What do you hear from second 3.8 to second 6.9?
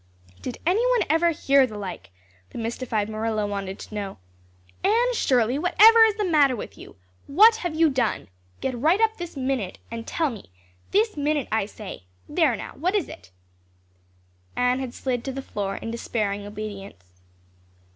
know. "Anne Shirley, whatever is the matter with